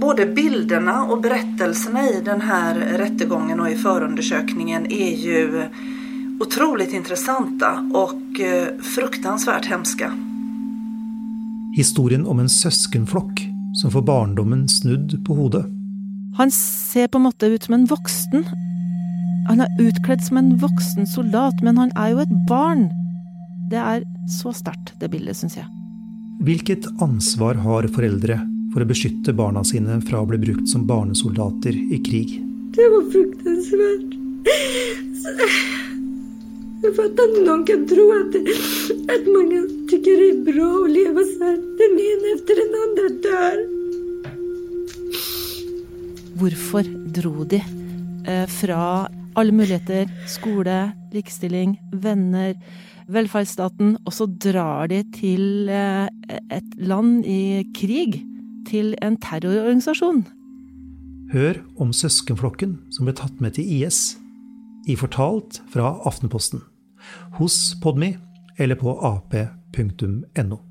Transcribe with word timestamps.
både 0.00 0.26
bildene 0.26 0.94
og 1.12 1.22
berättelserna 1.24 2.06
i 2.08 2.20
denne 2.24 2.60
rettegången 2.98 3.60
og 3.60 3.70
i 3.70 3.76
förundersökningen 3.76 4.86
er 4.92 5.24
jo 5.24 5.64
utrolig 6.40 6.88
interessante 6.94 7.68
og 7.94 8.16
fruktansvärt 8.36 8.86
fruktansvært 8.94 9.66
hemske. 9.68 10.08
Historien 11.76 12.24
om 12.26 12.40
en 12.40 12.48
søskenflokk 12.48 13.42
som 13.80 13.92
får 13.92 14.02
barndommen 14.02 14.68
snudd 14.68 15.18
på 15.26 15.36
hodet. 15.36 15.66
Han 16.38 16.50
ser 16.50 17.08
på 17.08 17.18
en 17.18 17.26
måte 17.28 17.46
ut 17.46 17.62
som 17.62 17.74
en 17.74 17.86
voksen. 17.86 18.46
Han 19.48 19.60
er 19.60 19.82
utkledd 19.82 20.24
som 20.24 20.40
en 20.40 20.54
voksen 20.62 21.06
soldat, 21.06 21.60
men 21.62 21.78
han 21.78 21.92
er 21.96 22.14
jo 22.14 22.24
et 22.24 22.32
barn. 22.48 22.88
Det 23.70 23.78
er 23.78 24.06
så 24.40 24.54
sterkt, 24.56 24.94
det 25.00 25.10
bildet, 25.12 25.36
syns 25.36 25.58
jeg. 25.60 25.68
Hvilket 26.40 26.88
ansvar 27.04 27.60
har 27.60 27.88
foreldre 27.92 28.40
for 28.72 28.82
å 28.82 28.88
beskytte 28.88 29.34
barna 29.36 29.64
sine 29.66 29.98
fra 30.06 30.22
å 30.22 30.28
bli 30.28 30.38
brukt 30.42 30.68
som 30.70 30.86
barnesoldater 30.88 31.74
i 31.74 31.98
krig? 32.06 32.38
Det 32.76 32.86
var 32.92 33.06
fruktansvært. 33.12 34.16
Jeg 36.80 36.94
fatter 36.96 37.26
at 37.26 37.34
noen 37.44 37.64
kan 37.68 37.82
tro 37.90 38.06
at, 38.16 38.36
at 39.12 39.26
mange 39.28 39.64
tykker 39.90 40.22
det 40.22 40.28
er 40.30 40.38
bra 40.46 40.68
å 40.78 40.86
leve 40.88 41.24
sånn. 41.34 41.58
Den 41.80 41.98
ene 42.00 42.34
etter 42.36 42.62
den 42.62 42.78
andre 42.84 43.10
dør. 43.26 43.58
Hvorfor 46.40 46.88
dro 47.12 47.44
de 47.44 47.60
eh, 47.60 48.46
fra 48.48 48.80
alle 49.36 49.52
muligheter, 49.52 50.08
skole, 50.30 50.78
likestilling, 51.12 51.76
venner, 51.92 52.54
velferdsstaten, 53.10 53.96
og 54.06 54.14
så 54.14 54.26
drar 54.40 54.88
de 54.90 55.02
til 55.14 55.68
eh, 55.68 56.08
et 56.54 56.74
land 56.80 57.26
i 57.28 57.66
krig, 57.76 58.22
til 58.68 58.94
en 59.02 59.16
terrororganisasjon? 59.20 60.24
Hør 61.32 61.60
om 61.78 61.92
søskenflokken 61.94 62.78
som 62.90 63.06
ble 63.06 63.14
tatt 63.18 63.40
med 63.40 63.54
til 63.58 63.68
IS, 63.80 64.18
i 64.88 64.96
Fortalt 64.96 65.60
fra 65.70 65.92
Aftenposten, 66.08 66.62
hos 67.38 67.76
Podmy 67.82 68.14
eller 68.58 68.80
på 68.80 68.96
ap.no. 69.06 70.69